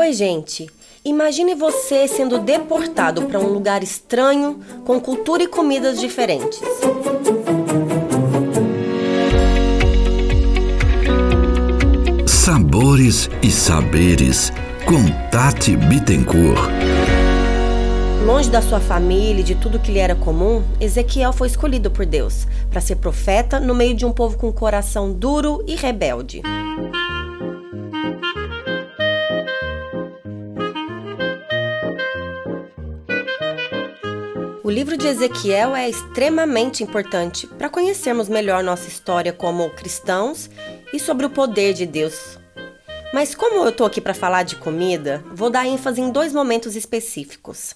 [0.00, 0.66] Oi, gente.
[1.04, 6.58] Imagine você sendo deportado para um lugar estranho, com cultura e comidas diferentes.
[12.26, 14.50] Sabores e saberes
[14.86, 16.70] com Tati Bittencourt.
[18.24, 22.06] Longe da sua família e de tudo que lhe era comum, Ezequiel foi escolhido por
[22.06, 26.40] Deus para ser profeta no meio de um povo com coração duro e rebelde.
[34.70, 40.48] O livro de Ezequiel é extremamente importante para conhecermos melhor nossa história como cristãos
[40.92, 42.38] e sobre o poder de Deus.
[43.12, 46.76] Mas como eu estou aqui para falar de comida, vou dar ênfase em dois momentos
[46.76, 47.74] específicos.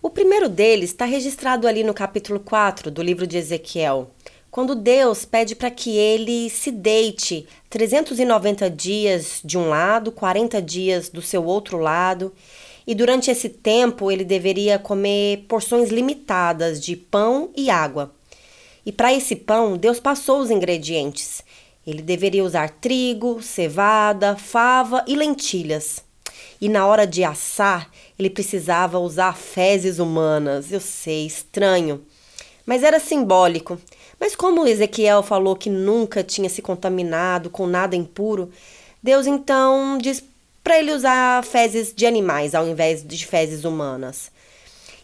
[0.00, 4.12] O primeiro deles está registrado ali no capítulo 4 do livro de Ezequiel,
[4.48, 11.08] quando Deus pede para que ele se deite 390 dias de um lado, 40 dias
[11.08, 12.32] do seu outro lado,
[12.86, 18.14] e durante esse tempo ele deveria comer porções limitadas de pão e água.
[18.84, 21.42] E para esse pão, Deus passou os ingredientes.
[21.84, 26.04] Ele deveria usar trigo, cevada, fava e lentilhas.
[26.60, 30.70] E na hora de assar, ele precisava usar fezes humanas.
[30.70, 32.02] Eu sei, estranho.
[32.64, 33.78] Mas era simbólico.
[34.18, 38.50] Mas como Ezequiel falou que nunca tinha se contaminado com nada impuro,
[39.02, 40.22] Deus então diz
[40.66, 44.32] para ele usar fezes de animais ao invés de fezes humanas.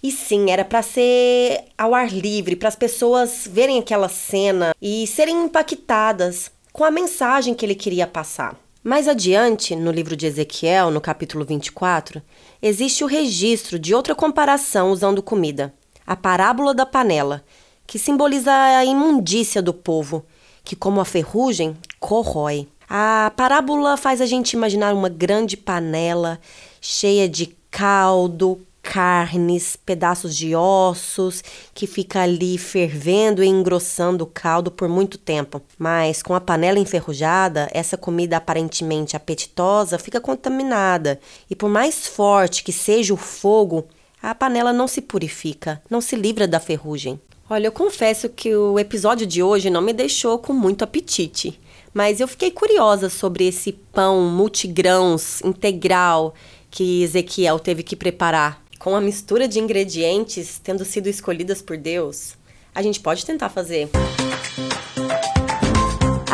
[0.03, 5.07] E sim, era para ser ao ar livre, para as pessoas verem aquela cena e
[5.07, 8.59] serem impactadas com a mensagem que ele queria passar.
[8.83, 12.21] Mais adiante, no livro de Ezequiel, no capítulo 24,
[12.61, 15.73] existe o registro de outra comparação usando comida,
[16.05, 17.45] a parábola da panela,
[17.87, 20.27] que simboliza a imundícia do povo,
[20.65, 22.67] que, como a ferrugem, corrói.
[22.95, 26.39] A parábola faz a gente imaginar uma grande panela
[26.79, 34.71] cheia de caldo, carnes, pedaços de ossos, que fica ali fervendo e engrossando o caldo
[34.71, 35.63] por muito tempo.
[35.79, 42.63] Mas com a panela enferrujada, essa comida aparentemente apetitosa fica contaminada, e por mais forte
[42.63, 43.87] que seja o fogo,
[44.23, 47.19] a panela não se purifica, não se livra da ferrugem.
[47.49, 51.59] Olha, eu confesso que o episódio de hoje não me deixou com muito apetite.
[51.93, 56.35] Mas eu fiquei curiosa sobre esse pão multigrãos integral
[56.71, 58.63] que Ezequiel teve que preparar.
[58.79, 62.35] Com a mistura de ingredientes tendo sido escolhidas por Deus,
[62.75, 63.91] a gente pode tentar fazer.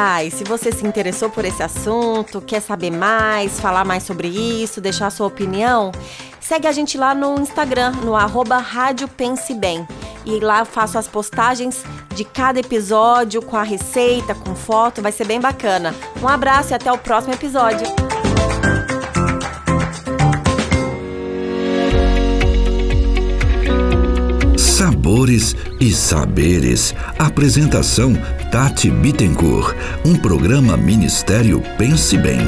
[0.00, 4.28] Ah, e se você se interessou por esse assunto, quer saber mais, falar mais sobre
[4.28, 5.90] isso, deixar sua opinião,
[6.40, 9.84] segue a gente lá no Instagram, no arroba Rádio Pense Bem.
[10.28, 11.82] E lá eu faço as postagens
[12.14, 15.94] de cada episódio com a receita, com foto, vai ser bem bacana.
[16.22, 17.86] Um abraço e até o próximo episódio.
[24.58, 26.94] Sabores e saberes.
[27.18, 28.12] Apresentação
[28.52, 29.74] Tati Bittencourt.
[30.04, 32.40] Um programa Ministério Pense Bem.